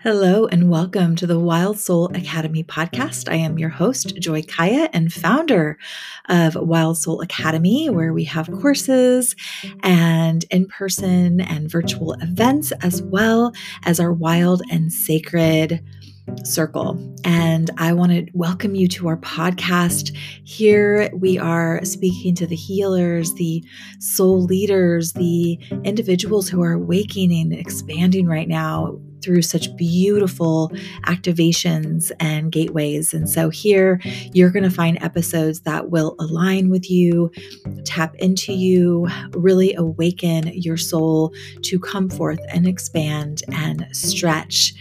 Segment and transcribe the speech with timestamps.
[0.00, 3.28] Hello and welcome to the Wild Soul Academy podcast.
[3.28, 5.76] I am your host, Joy Kaya, and founder
[6.28, 9.34] of Wild Soul Academy, where we have courses
[9.82, 13.52] and in person and virtual events, as well
[13.86, 15.84] as our wild and sacred
[16.44, 16.96] circle.
[17.24, 20.16] And I want to welcome you to our podcast.
[20.44, 23.64] Here we are speaking to the healers, the
[23.98, 30.70] soul leaders, the individuals who are awakening and expanding right now through such beautiful
[31.06, 33.12] activations and gateways.
[33.14, 34.00] And so here
[34.32, 37.30] you're going to find episodes that will align with you,
[37.84, 41.32] tap into you, really awaken your soul
[41.62, 44.74] to come forth and expand and stretch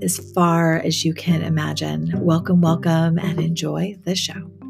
[0.00, 2.12] as far as you can imagine.
[2.14, 4.61] Welcome, welcome, and enjoy the show.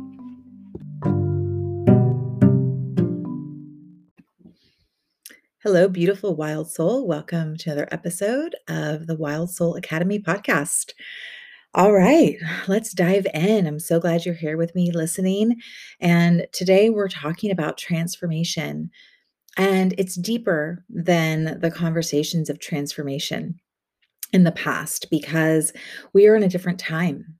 [5.64, 7.06] Hello, beautiful wild soul.
[7.06, 10.90] Welcome to another episode of the Wild Soul Academy podcast.
[11.72, 13.68] All right, let's dive in.
[13.68, 15.60] I'm so glad you're here with me listening.
[16.00, 18.90] And today we're talking about transformation.
[19.56, 23.60] And it's deeper than the conversations of transformation
[24.32, 25.72] in the past because
[26.12, 27.38] we are in a different time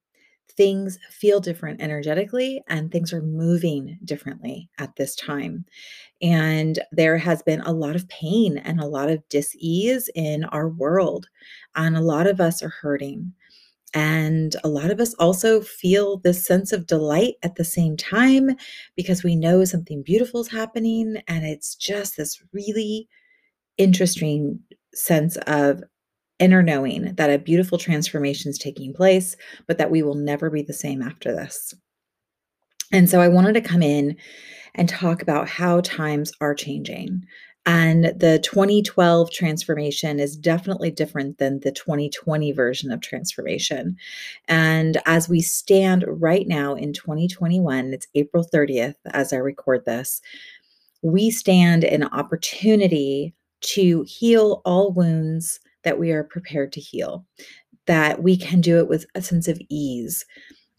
[0.57, 5.65] things feel different energetically and things are moving differently at this time.
[6.21, 10.69] And there has been a lot of pain and a lot of dis-ease in our
[10.69, 11.27] world.
[11.75, 13.33] And a lot of us are hurting.
[13.95, 18.57] And a lot of us also feel this sense of delight at the same time
[18.97, 21.17] because we know something beautiful is happening.
[21.29, 23.09] And it's just this really
[23.77, 24.61] interesting
[24.95, 25.83] sense of
[26.43, 30.63] inner knowing that a beautiful transformation is taking place, but that we will never be
[30.63, 31.75] the same after this.
[32.93, 34.17] And so I wanted to come in
[34.75, 37.25] and talk about how times are changing.
[37.65, 43.97] And the 2012 transformation is definitely different than the 2020 version of transformation.
[44.49, 50.21] And as we stand right now in 2021, it's April 30th as I record this,
[51.03, 57.27] we stand in opportunity to heal all wounds that we are prepared to heal,
[57.87, 60.25] that we can do it with a sense of ease,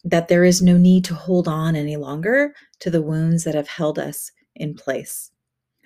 [0.04, 3.68] that there is no need to hold on any longer to the wounds that have
[3.68, 5.30] held us in place.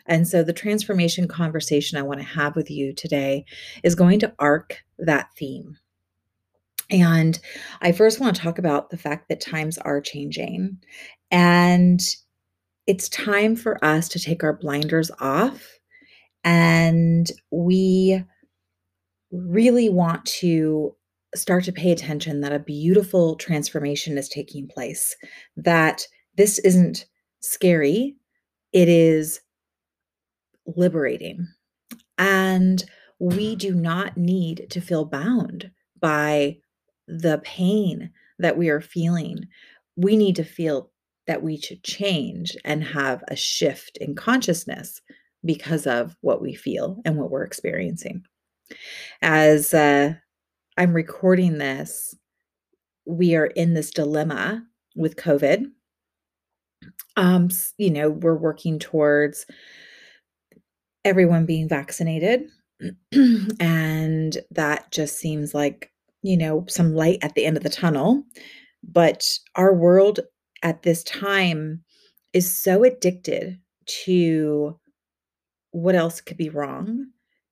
[0.07, 3.45] And so, the transformation conversation I want to have with you today
[3.83, 5.77] is going to arc that theme.
[6.91, 7.39] And
[7.83, 10.79] I first want to talk about the fact that times are changing.
[11.31, 12.01] And
[12.87, 15.79] it's time for us to take our blinders off
[16.45, 18.25] and we
[19.31, 20.95] really want to
[21.35, 25.15] start to pay attention that a beautiful transformation is taking place,
[25.57, 26.07] that
[26.37, 27.07] this isn't
[27.41, 28.17] scary,
[28.73, 29.41] it is
[30.67, 31.47] liberating.
[32.17, 32.85] And
[33.19, 36.59] we do not need to feel bound by
[37.07, 39.47] the pain that we are feeling.
[39.97, 40.91] We need to feel
[41.27, 45.01] that we should change and have a shift in consciousness
[45.45, 48.23] because of what we feel and what we're experiencing.
[49.23, 50.15] As uh,
[50.77, 52.15] I'm recording this,
[53.07, 54.65] we are in this dilemma
[54.95, 55.67] with COVID.
[57.17, 57.49] Um,
[57.79, 59.47] you know, we're working towards
[61.05, 62.45] everyone being vaccinated.
[63.61, 65.91] and that just seems like,
[66.23, 68.23] you know, some light at the end of the tunnel.
[68.83, 70.21] But our world
[70.63, 71.83] at this time
[72.33, 73.59] is so addicted
[74.05, 74.79] to
[75.71, 77.07] what else could be wrong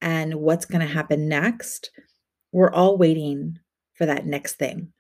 [0.07, 1.91] and what's going to happen next,
[2.53, 3.59] we're all waiting
[3.95, 4.93] for that next thing,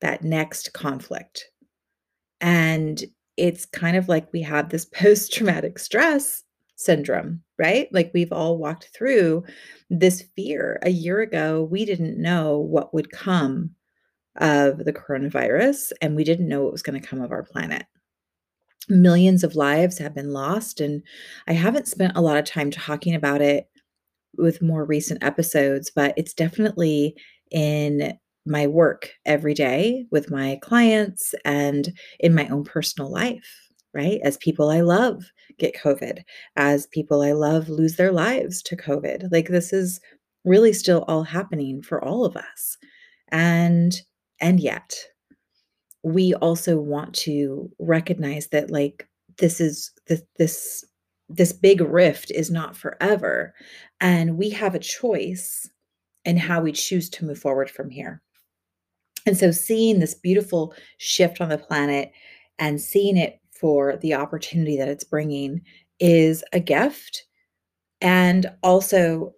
[0.00, 1.50] that next conflict.
[2.40, 3.02] And
[3.36, 6.44] it's kind of like we have this post traumatic stress
[6.76, 7.88] syndrome, right?
[7.90, 9.42] Like we've all walked through
[9.90, 10.78] this fear.
[10.82, 13.70] A year ago, we didn't know what would come
[14.36, 17.86] of the coronavirus, and we didn't know what was going to come of our planet.
[18.88, 21.02] Millions of lives have been lost, and
[21.48, 23.68] I haven't spent a lot of time talking about it
[24.36, 27.14] with more recent episodes, but it's definitely
[27.50, 34.20] in my work every day with my clients and in my own personal life, right?
[34.24, 35.24] As people I love
[35.58, 36.22] get COVID,
[36.56, 39.30] as people I love lose their lives to COVID.
[39.32, 40.00] Like this is
[40.44, 42.78] really still all happening for all of us.
[43.30, 43.94] And
[44.40, 44.94] and yet
[46.02, 49.08] we also want to recognize that like
[49.38, 50.84] this is this this
[51.28, 53.54] this big rift is not forever.
[54.00, 55.68] And we have a choice
[56.24, 58.22] in how we choose to move forward from here.
[59.26, 62.12] And so, seeing this beautiful shift on the planet
[62.58, 65.60] and seeing it for the opportunity that it's bringing
[66.00, 67.24] is a gift.
[68.00, 69.34] And also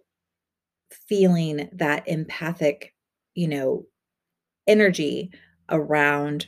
[0.90, 2.94] feeling that empathic,
[3.34, 3.86] you know,
[4.66, 5.32] energy
[5.70, 6.46] around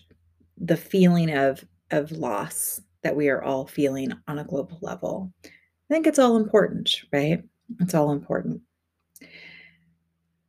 [0.57, 5.33] the feeling of of loss that we are all feeling on a global level.
[5.45, 5.49] I
[5.91, 7.43] think it's all important, right?
[7.81, 8.63] It's all important.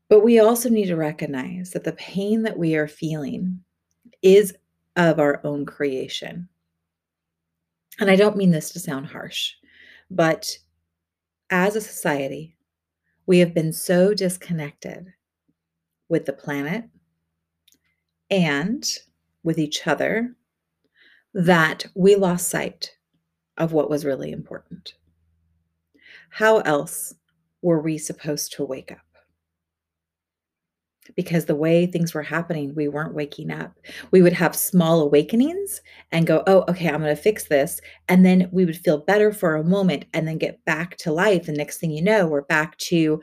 [0.10, 3.64] But we also need to recognize that the pain that we are feeling
[4.22, 4.54] is
[4.96, 6.48] of our own creation.
[8.00, 9.54] And I don't mean this to sound harsh,
[10.10, 10.58] but
[11.50, 12.56] as a society,
[13.26, 15.14] we have been so disconnected
[16.10, 16.86] with the planet
[18.30, 18.86] and
[19.44, 20.36] with each other
[21.34, 22.92] that we lost sight
[23.58, 24.94] of what was really important.
[26.30, 27.14] How else
[27.62, 28.98] were we supposed to wake up?
[31.16, 33.78] Because the way things were happening, we weren't waking up.
[34.12, 35.82] We would have small awakenings
[36.12, 37.82] and go, oh, okay, I'm going to fix this.
[38.08, 41.46] And then we would feel better for a moment and then get back to life.
[41.46, 43.22] The next thing you know, we're back to,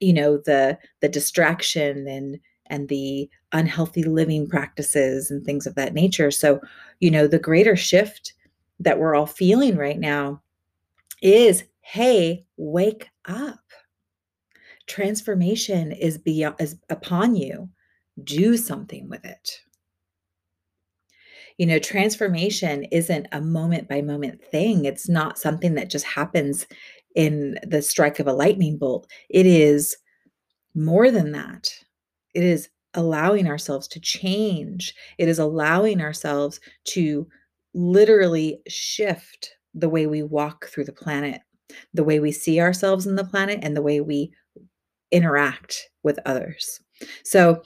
[0.00, 2.38] you know, the the distraction and
[2.74, 6.30] and the unhealthy living practices and things of that nature.
[6.32, 6.60] So,
[6.98, 8.34] you know, the greater shift
[8.80, 10.42] that we're all feeling right now
[11.22, 13.60] is hey, wake up.
[14.86, 17.68] Transformation is beyond is upon you.
[18.24, 19.60] Do something with it.
[21.58, 24.86] You know, transformation isn't a moment by moment thing.
[24.86, 26.66] It's not something that just happens
[27.14, 29.06] in the strike of a lightning bolt.
[29.28, 29.96] It is
[30.74, 31.83] more than that.
[32.34, 34.94] It is allowing ourselves to change.
[35.18, 37.26] It is allowing ourselves to
[37.74, 41.42] literally shift the way we walk through the planet,
[41.92, 44.32] the way we see ourselves in the planet, and the way we
[45.10, 46.80] interact with others.
[47.24, 47.62] So,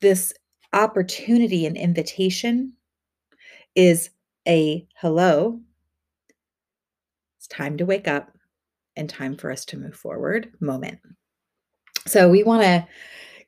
[0.00, 0.32] this
[0.72, 2.74] opportunity and invitation
[3.74, 4.10] is
[4.46, 5.60] a hello.
[7.38, 8.32] It's time to wake up
[8.96, 11.00] and time for us to move forward moment.
[12.06, 12.86] So, we want to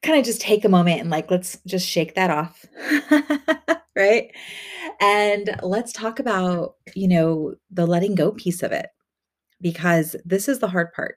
[0.03, 2.65] kind of just take a moment and like let's just shake that off
[3.97, 4.31] right?
[5.01, 8.87] And let's talk about you know the letting go piece of it
[9.61, 11.17] because this is the hard part.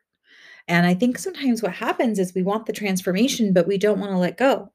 [0.68, 4.12] And i think sometimes what happens is we want the transformation but we don't want
[4.12, 4.71] to let go.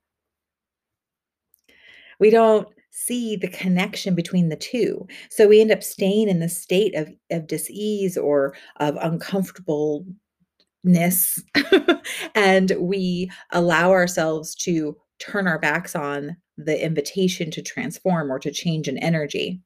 [2.21, 5.07] We don't see the connection between the two.
[5.31, 10.05] So we end up staying in the state of, of dis-ease or of uncomfortable
[10.85, 11.43] ness
[12.35, 18.51] and we allow ourselves to turn our backs on the invitation to transform or to
[18.51, 19.61] change an energy.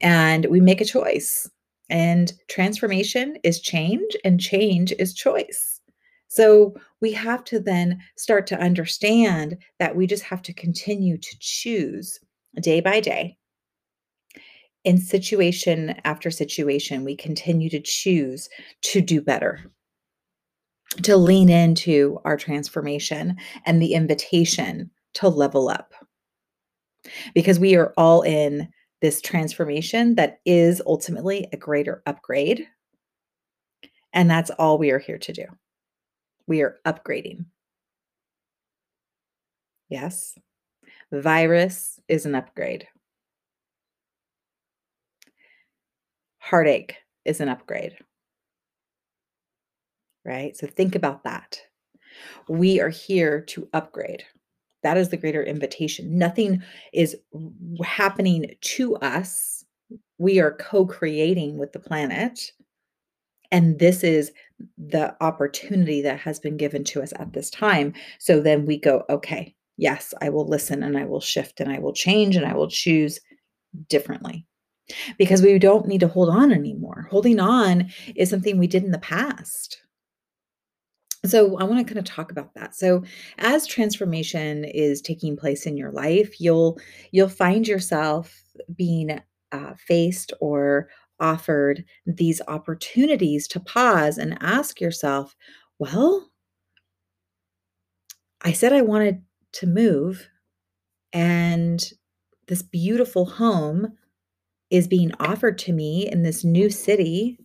[0.00, 1.48] And we make a choice.
[1.88, 5.80] And transformation is change and change is choice.
[6.28, 11.36] So we have to then start to understand that we just have to continue to
[11.40, 12.20] choose
[12.60, 13.36] day by day.
[14.84, 18.48] In situation after situation we continue to choose
[18.82, 19.60] to do better
[21.02, 25.94] to lean into our transformation and the invitation to level up.
[27.34, 28.68] Because we are all in
[29.00, 32.66] this transformation that is ultimately a greater upgrade.
[34.12, 35.44] And that's all we are here to do.
[36.46, 37.46] We are upgrading.
[39.88, 40.36] Yes,
[41.10, 42.86] virus is an upgrade.
[46.38, 47.96] Heartache is an upgrade
[50.24, 50.56] right?
[50.56, 51.60] So think about that.
[52.48, 54.24] We are here to upgrade.
[54.82, 56.18] That is the greater invitation.
[56.18, 56.62] Nothing
[56.92, 57.16] is
[57.84, 59.64] happening to us.
[60.18, 62.52] We are co creating with the planet.
[63.52, 64.30] And this is
[64.78, 67.92] the opportunity that has been given to us at this time.
[68.18, 71.78] So then we go, okay, yes, I will listen and I will shift and I
[71.78, 73.18] will change and I will choose
[73.88, 74.46] differently
[75.18, 77.08] because we don't need to hold on anymore.
[77.10, 79.80] Holding on is something we did in the past
[81.24, 82.74] so i want to kind of talk about that.
[82.74, 83.04] So
[83.38, 86.78] as transformation is taking place in your life you'll
[87.12, 88.42] you'll find yourself
[88.74, 89.20] being
[89.52, 95.36] uh, faced or offered these opportunities to pause and ask yourself
[95.78, 96.30] well
[98.42, 99.22] i said i wanted
[99.52, 100.28] to move
[101.12, 101.92] and
[102.46, 103.96] this beautiful home
[104.70, 107.38] is being offered to me in this new city.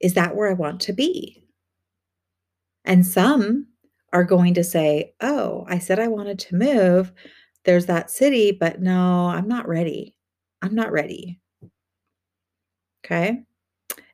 [0.00, 1.42] Is that where i want to be
[2.88, 3.66] and some
[4.12, 7.12] are going to say, Oh, I said I wanted to move.
[7.64, 10.16] There's that city, but no, I'm not ready.
[10.62, 11.38] I'm not ready.
[13.04, 13.42] Okay.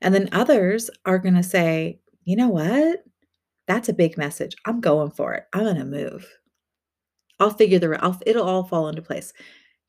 [0.02, 3.04] And then others are going to say, You know what?
[3.68, 4.56] That's a big message.
[4.66, 5.44] I'm going for it.
[5.54, 6.28] I'm going to move.
[7.40, 9.32] I'll figure the I'll, it'll all fall into place.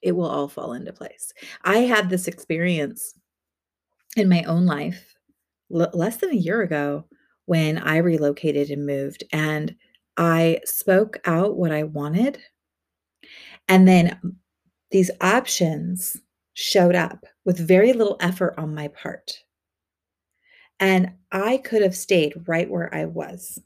[0.01, 1.33] It will all fall into place.
[1.63, 3.15] I had this experience
[4.15, 5.15] in my own life
[5.73, 7.05] l- less than a year ago
[7.45, 9.23] when I relocated and moved.
[9.31, 9.75] And
[10.17, 12.39] I spoke out what I wanted.
[13.67, 14.37] And then
[14.91, 16.17] these options
[16.53, 19.31] showed up with very little effort on my part.
[20.79, 23.59] And I could have stayed right where I was.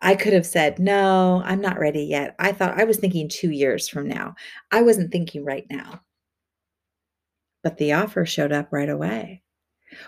[0.00, 2.34] I could have said, No, I'm not ready yet.
[2.38, 4.34] I thought I was thinking two years from now.
[4.70, 6.00] I wasn't thinking right now.
[7.62, 9.42] But the offer showed up right away.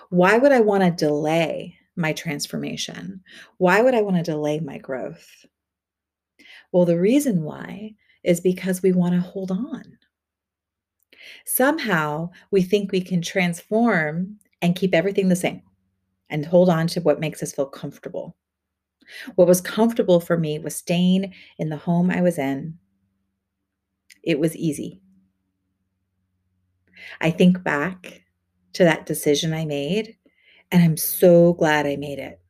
[0.08, 3.23] Why would I want to delay my transformation?
[3.59, 5.47] Why would I want to delay my growth?
[6.73, 9.99] Well, the reason why is because we want to hold on.
[11.45, 15.62] Somehow we think we can transform and keep everything the same
[16.28, 18.37] and hold on to what makes us feel comfortable.
[19.35, 22.78] What was comfortable for me was staying in the home I was in.
[24.23, 25.00] It was easy.
[27.21, 28.23] I think back
[28.75, 30.16] to that decision I made,
[30.70, 32.40] and I'm so glad I made it.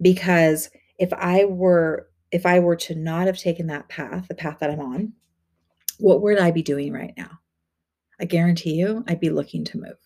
[0.00, 4.58] Because if I were if I were to not have taken that path, the path
[4.58, 5.12] that I'm on,
[5.98, 7.30] what would I be doing right now?
[8.20, 9.98] I guarantee you I'd be looking to move.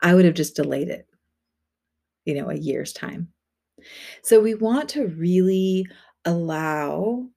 [0.00, 1.06] I would have just delayed it,
[2.24, 3.28] you know, a year's time.
[4.22, 5.86] So we want to really
[6.24, 7.28] allow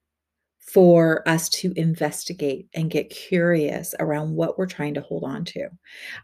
[0.72, 5.68] for us to investigate and get curious around what we're trying to hold on to.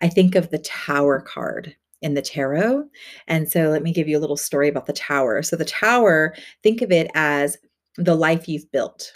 [0.03, 2.85] I think of the tower card in the tarot.
[3.27, 5.43] And so let me give you a little story about the tower.
[5.43, 7.57] So the tower, think of it as
[7.97, 9.15] the life you've built.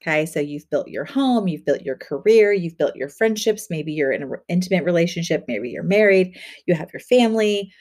[0.00, 3.68] Okay, so you've built your home, you've built your career, you've built your friendships.
[3.70, 6.36] Maybe you're in an intimate relationship, maybe you're married,
[6.66, 7.72] you have your family.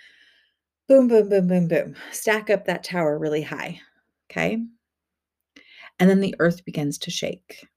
[0.88, 1.96] Boom, boom, boom, boom, boom.
[2.12, 3.80] Stack up that tower really high.
[4.30, 4.60] Okay.
[6.02, 7.68] And then the earth begins to shake.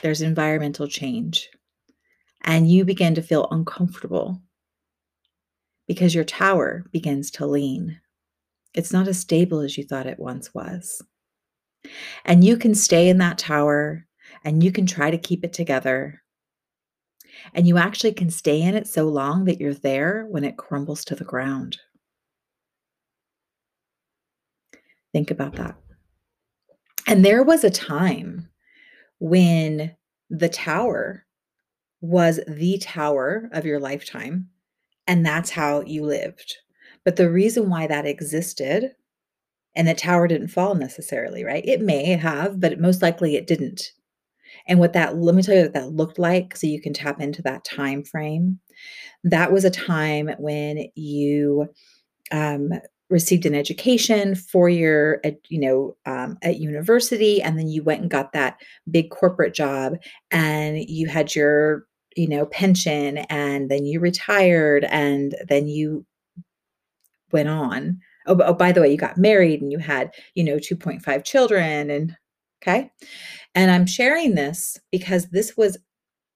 [0.00, 1.50] There's environmental change.
[2.44, 4.40] And you begin to feel uncomfortable
[5.88, 8.00] because your tower begins to lean.
[8.74, 11.02] It's not as stable as you thought it once was.
[12.24, 14.06] And you can stay in that tower
[14.44, 16.22] and you can try to keep it together.
[17.54, 21.04] And you actually can stay in it so long that you're there when it crumbles
[21.06, 21.78] to the ground.
[25.12, 25.74] Think about that.
[27.06, 28.48] And there was a time
[29.18, 29.94] when
[30.30, 31.26] the tower
[32.00, 34.48] was the tower of your lifetime,
[35.06, 36.56] and that's how you lived.
[37.04, 38.92] But the reason why that existed
[39.76, 41.64] and the tower didn't fall necessarily, right?
[41.66, 43.92] It may have, but most likely it didn't.
[44.68, 47.20] And what that let me tell you what that looked like so you can tap
[47.20, 48.60] into that time frame.
[49.24, 51.68] That was a time when you
[52.30, 52.70] um,
[53.14, 58.10] received an education for your you know um, at university and then you went and
[58.10, 59.94] got that big corporate job
[60.32, 66.04] and you had your you know pension and then you retired and then you
[67.30, 68.00] went on.
[68.26, 71.90] Oh, oh by the way you got married and you had you know 2.5 children
[71.90, 72.16] and
[72.60, 72.90] okay?
[73.54, 75.78] And i'm sharing this because this was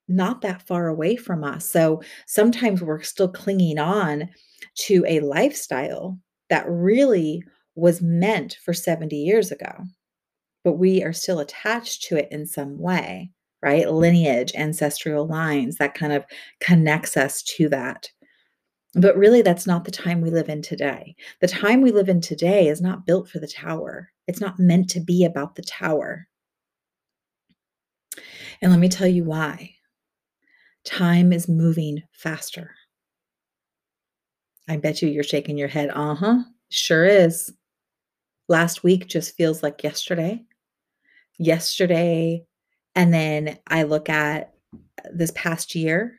[0.07, 4.29] not that far away from us so sometimes we're still clinging on
[4.77, 6.19] to a lifestyle
[6.51, 7.43] that really
[7.75, 9.73] was meant for 70 years ago,
[10.65, 13.31] but we are still attached to it in some way,
[13.63, 13.91] right?
[13.91, 16.25] Lineage, ancestral lines, that kind of
[16.61, 18.11] connects us to that.
[18.95, 21.15] But really, that's not the time we live in today.
[21.41, 24.91] The time we live in today is not built for the tower, it's not meant
[24.91, 26.27] to be about the tower.
[28.61, 29.75] And let me tell you why.
[30.85, 32.73] Time is moving faster.
[34.69, 35.91] I bet you you're shaking your head.
[35.95, 36.39] Uh huh.
[36.69, 37.53] Sure is.
[38.49, 40.45] Last week just feels like yesterday.
[41.39, 42.45] Yesterday.
[42.95, 44.55] And then I look at
[45.13, 46.19] this past year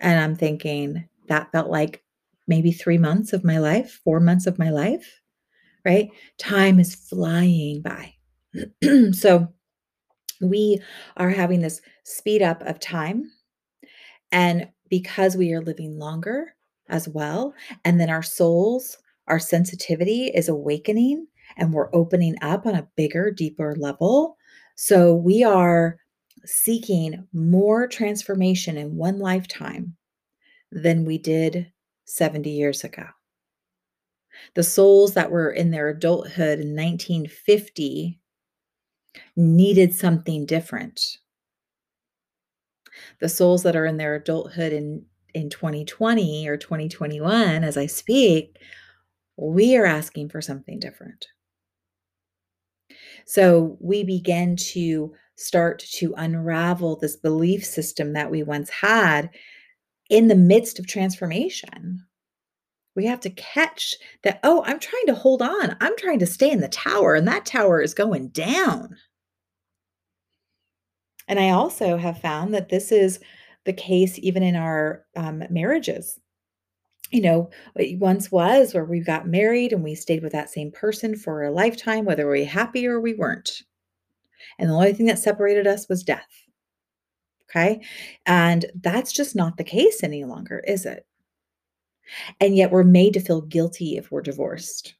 [0.00, 2.02] and I'm thinking that felt like
[2.46, 5.20] maybe three months of my life, four months of my life,
[5.84, 6.10] right?
[6.38, 8.14] Time is flying by.
[9.12, 9.48] so
[10.40, 10.80] we
[11.16, 13.30] are having this speed up of time.
[14.32, 16.54] And because we are living longer,
[16.92, 17.54] as well.
[17.84, 23.30] And then our souls, our sensitivity is awakening and we're opening up on a bigger,
[23.30, 24.36] deeper level.
[24.76, 25.96] So we are
[26.44, 29.96] seeking more transformation in one lifetime
[30.70, 31.72] than we did
[32.04, 33.04] 70 years ago.
[34.54, 38.18] The souls that were in their adulthood in 1950
[39.36, 41.00] needed something different.
[43.20, 48.58] The souls that are in their adulthood in in 2020 or 2021 as I speak,
[49.36, 51.26] we are asking for something different.
[53.24, 59.30] So we begin to start to unravel this belief system that we once had
[60.10, 62.04] in the midst of transformation.
[62.94, 65.76] We have to catch that, "Oh, I'm trying to hold on.
[65.80, 68.98] I'm trying to stay in the tower, and that tower is going down."
[71.26, 73.18] And I also have found that this is
[73.64, 76.18] the case even in our, um, marriages.
[77.10, 80.70] You know, it once was where we got married and we stayed with that same
[80.72, 83.62] person for a lifetime, whether we were happy or we weren't.
[84.58, 86.28] And the only thing that separated us was death.
[87.50, 87.82] Okay?
[88.24, 91.06] And that's just not the case any longer, is it?
[92.40, 94.94] And yet we're made to feel guilty if we're divorced.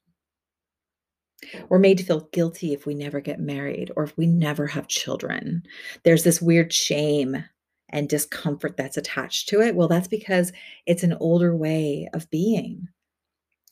[1.68, 4.86] We're made to feel guilty if we never get married or if we never have
[4.86, 5.62] children.
[6.04, 7.44] There's this weird shame
[7.92, 9.74] and discomfort that's attached to it.
[9.74, 10.52] Well, that's because
[10.86, 12.88] it's an older way of being.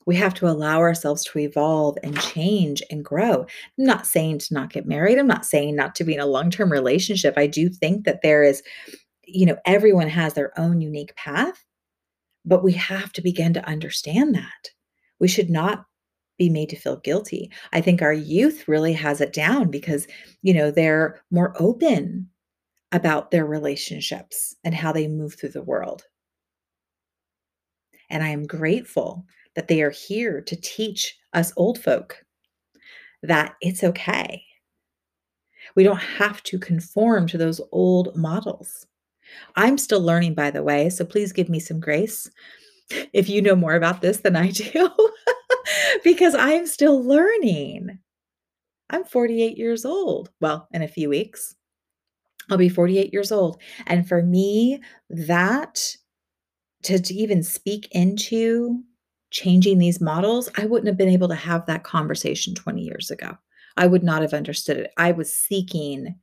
[0.07, 3.43] We have to allow ourselves to evolve and change and grow.
[3.79, 5.19] I'm not saying to not get married.
[5.19, 7.35] I'm not saying not to be in a long term relationship.
[7.37, 8.62] I do think that there is,
[9.27, 11.65] you know, everyone has their own unique path,
[12.45, 14.71] but we have to begin to understand that.
[15.19, 15.85] We should not
[16.39, 17.50] be made to feel guilty.
[17.75, 20.09] I think our youth really has it down because,
[20.43, 22.31] you know, they're more open
[22.92, 26.04] about their relationships and how they move through the world.
[28.09, 32.25] And I am grateful that they are here to teach us old folk
[33.23, 34.42] that it's okay.
[35.76, 38.87] We don't have to conform to those old models.
[39.54, 42.28] I'm still learning, by the way, so please give me some grace
[43.12, 44.90] if you know more about this than I do,
[46.04, 47.99] because I'm still learning.
[48.90, 50.30] I'm 48 years old.
[50.40, 51.54] Well, in a few weeks,
[52.50, 53.61] I'll be 48 years old.
[53.87, 55.97] And for me, that
[56.83, 58.83] to, to even speak into
[59.30, 63.37] changing these models, I wouldn't have been able to have that conversation 20 years ago.
[63.76, 64.92] I would not have understood it.
[64.97, 66.14] I was seeking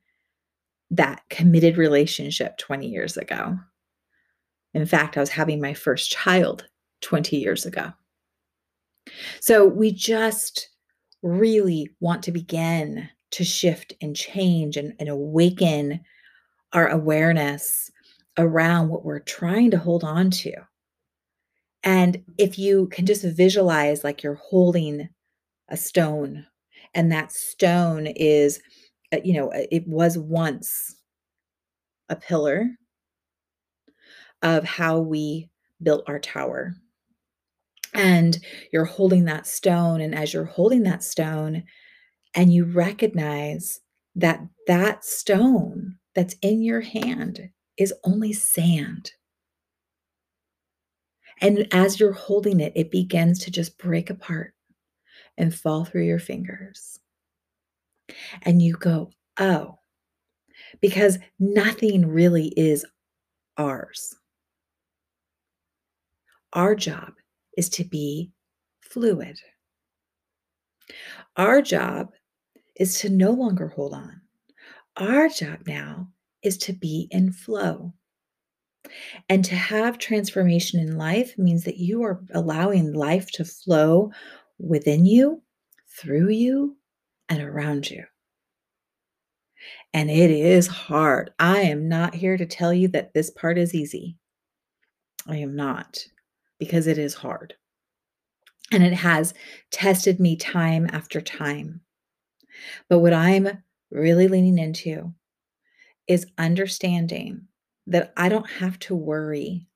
[0.90, 3.58] that committed relationship 20 years ago.
[4.74, 6.66] In fact, I was having my first child
[7.00, 7.92] 20 years ago.
[9.40, 10.68] So we just
[11.22, 16.00] really want to begin to shift and change and, and awaken
[16.72, 17.90] our awareness
[18.36, 20.52] around what we're trying to hold on to.
[21.82, 25.08] And if you can just visualize like you're holding
[25.68, 26.46] a stone,
[26.94, 28.60] and that stone is,
[29.12, 30.96] uh, you know, it was once
[32.08, 32.66] a pillar
[34.42, 35.50] of how we
[35.82, 36.74] built our tower.
[37.94, 38.38] And
[38.72, 40.00] you're holding that stone.
[40.00, 41.64] And as you're holding that stone,
[42.34, 43.80] and you recognize
[44.16, 49.12] that that stone that's in your hand is only sand.
[51.40, 54.54] And as you're holding it, it begins to just break apart
[55.36, 56.98] and fall through your fingers.
[58.42, 59.78] And you go, oh,
[60.80, 62.84] because nothing really is
[63.56, 64.14] ours.
[66.52, 67.12] Our job
[67.56, 68.32] is to be
[68.80, 69.38] fluid.
[71.36, 72.10] Our job
[72.76, 74.20] is to no longer hold on.
[74.98, 76.08] Our job now
[76.42, 77.94] is to be in flow.
[79.28, 84.10] And to have transformation in life means that you are allowing life to flow
[84.58, 85.42] within you,
[86.00, 86.76] through you,
[87.28, 88.04] and around you.
[89.94, 91.30] And it is hard.
[91.38, 94.16] I am not here to tell you that this part is easy.
[95.26, 96.04] I am not,
[96.58, 97.54] because it is hard.
[98.72, 99.34] And it has
[99.70, 101.82] tested me time after time.
[102.88, 105.12] But what I'm really leaning into
[106.06, 107.46] is understanding
[107.86, 109.66] that I don't have to worry.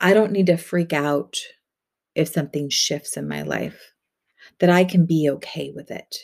[0.00, 1.38] I don't need to freak out
[2.14, 3.92] if something shifts in my life,
[4.60, 6.16] that I can be okay with it,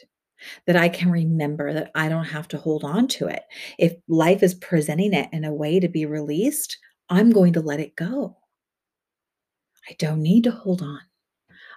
[0.66, 3.42] that I can remember that I don't have to hold on to it.
[3.78, 6.78] If life is presenting it in a way to be released,
[7.08, 8.36] I'm going to let it go.
[9.88, 11.00] I don't need to hold on.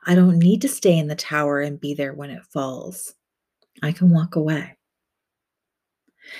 [0.06, 3.14] I don't need to stay in the tower and be there when it falls.
[3.82, 4.78] I can walk away.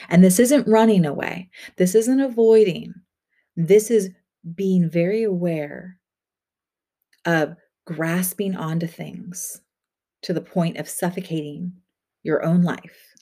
[0.10, 2.94] And this isn't running away, this isn't avoiding,
[3.56, 4.10] this is
[4.56, 5.98] being very aware
[7.26, 9.62] of grasping onto things
[10.24, 11.74] to the point of suffocating
[12.24, 13.14] your own life.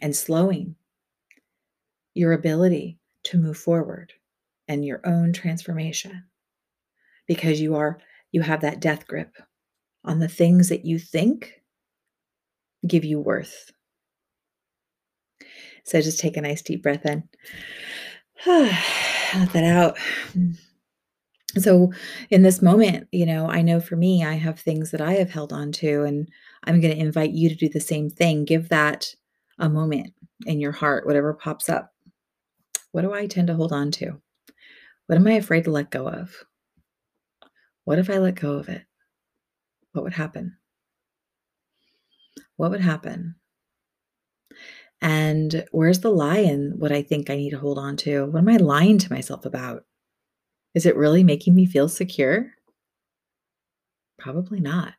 [0.00, 0.76] And slowing
[2.14, 4.12] your ability to move forward
[4.68, 6.24] and your own transformation.
[7.26, 7.98] Because you are
[8.32, 9.36] you have that death grip
[10.04, 11.62] on the things that you think
[12.86, 13.70] give you worth
[15.86, 17.22] so just take a nice deep breath in.
[18.46, 19.96] Let that out.
[21.58, 21.92] So,
[22.28, 25.30] in this moment, you know, I know for me, I have things that I have
[25.30, 26.28] held on to, and
[26.64, 28.44] I'm going to invite you to do the same thing.
[28.44, 29.14] Give that
[29.58, 30.12] a moment
[30.44, 31.94] in your heart, whatever pops up.
[32.92, 34.20] What do I tend to hold on to?
[35.06, 36.34] What am I afraid to let go of?
[37.84, 38.82] What if I let go of it?
[39.92, 40.56] What would happen?
[42.56, 43.36] What would happen?
[45.00, 48.26] And where's the lie in what I think I need to hold on to?
[48.26, 49.84] What am I lying to myself about?
[50.74, 52.52] Is it really making me feel secure?
[54.18, 54.94] Probably not.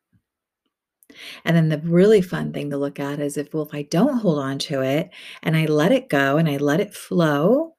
[1.45, 4.19] And then the really fun thing to look at is if, well, if I don't
[4.19, 5.09] hold on to it
[5.41, 7.75] and I let it go and I let it flow,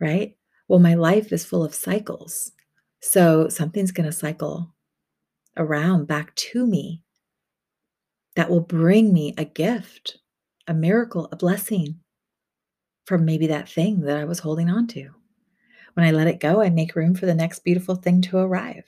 [0.00, 0.36] right?
[0.68, 2.52] Well, my life is full of cycles.
[3.00, 4.74] So something's going to cycle
[5.56, 7.02] around back to me
[8.36, 10.18] that will bring me a gift,
[10.66, 12.00] a miracle, a blessing
[13.04, 15.10] from maybe that thing that I was holding on to.
[15.94, 18.84] When I let it go, I make room for the next beautiful thing to arrive.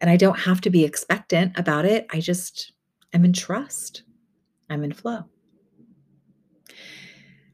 [0.00, 2.06] And I don't have to be expectant about it.
[2.10, 2.72] I just
[3.12, 4.04] am in trust,
[4.68, 5.24] I'm in flow.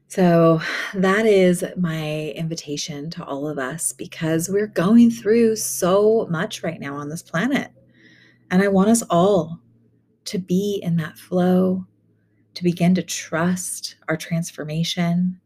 [0.09, 0.61] So,
[0.93, 6.79] that is my invitation to all of us because we're going through so much right
[6.79, 7.71] now on this planet.
[8.49, 9.59] And I want us all
[10.25, 11.85] to be in that flow,
[12.57, 15.39] to begin to trust our transformation,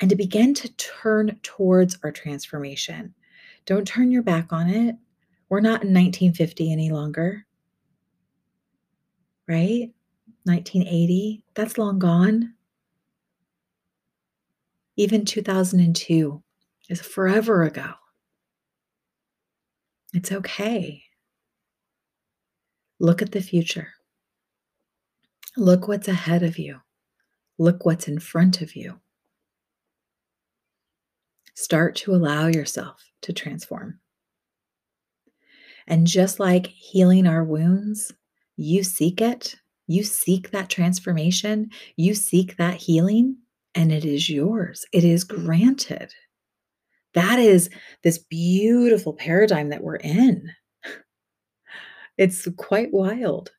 [0.00, 3.12] and to begin to turn towards our transformation.
[3.66, 4.94] Don't turn your back on it.
[5.48, 7.44] We're not in 1950 any longer,
[9.48, 9.90] right?
[10.44, 12.54] 1980, that's long gone.
[14.94, 16.40] Even 2002
[16.88, 17.94] is forever ago.
[20.14, 21.02] It's okay.
[23.00, 23.88] Look at the future.
[25.58, 26.78] Look what's ahead of you.
[27.58, 29.00] Look what's in front of you.
[31.56, 33.98] Start to allow yourself to transform.
[35.88, 38.12] And just like healing our wounds,
[38.56, 39.56] you seek it,
[39.88, 43.38] you seek that transformation, you seek that healing,
[43.74, 44.86] and it is yours.
[44.92, 46.14] It is granted.
[47.14, 47.68] That is
[48.04, 50.52] this beautiful paradigm that we're in.
[52.16, 53.52] It's quite wild.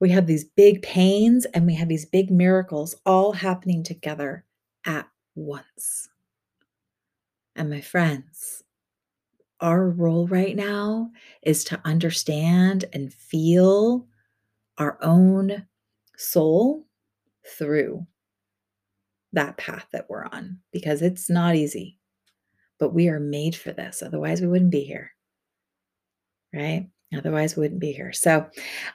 [0.00, 4.44] We have these big pains and we have these big miracles all happening together
[4.84, 6.08] at once.
[7.54, 8.62] And my friends,
[9.60, 11.10] our role right now
[11.42, 14.06] is to understand and feel
[14.76, 15.66] our own
[16.16, 16.86] soul
[17.58, 18.06] through
[19.32, 21.98] that path that we're on because it's not easy,
[22.78, 24.02] but we are made for this.
[24.02, 25.12] Otherwise, we wouldn't be here.
[26.52, 26.88] Right?
[27.14, 28.12] Otherwise, we wouldn't be here.
[28.12, 28.44] So,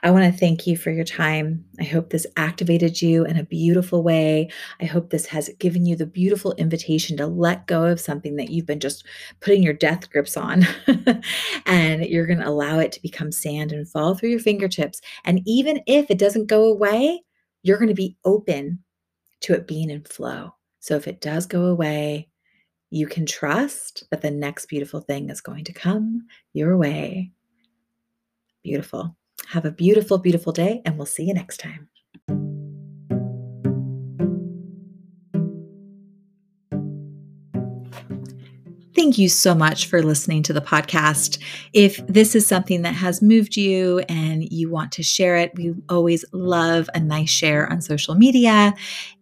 [0.02, 1.64] I want to thank you for your time.
[1.80, 4.50] I hope this activated you in a beautiful way.
[4.80, 8.50] I hope this has given you the beautiful invitation to let go of something that
[8.50, 9.06] you've been just
[9.40, 10.66] putting your death grips on.
[11.66, 15.00] and you're going to allow it to become sand and fall through your fingertips.
[15.24, 17.22] And even if it doesn't go away,
[17.62, 18.80] you're going to be open
[19.40, 20.54] to it being in flow.
[20.80, 22.28] So, if it does go away,
[22.90, 27.32] you can trust that the next beautiful thing is going to come your way
[28.62, 29.16] Beautiful.
[29.48, 31.88] Have a beautiful, beautiful day, and we'll see you next time.
[38.94, 41.38] Thank you so much for listening to the podcast.
[41.72, 45.74] If this is something that has moved you and you want to share it, we
[45.88, 48.74] always love a nice share on social media.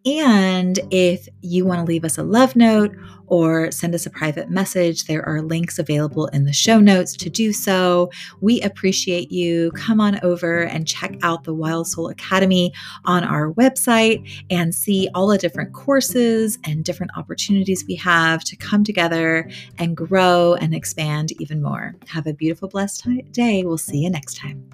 [0.07, 4.51] And if you want to leave us a love note or send us a private
[4.51, 8.11] message, there are links available in the show notes to do so.
[8.41, 9.71] We appreciate you.
[9.73, 12.73] Come on over and check out the Wild Soul Academy
[13.05, 18.57] on our website and see all the different courses and different opportunities we have to
[18.57, 21.95] come together and grow and expand even more.
[22.09, 23.65] Have a beautiful, blessed day.
[23.65, 24.69] We'll see you next time.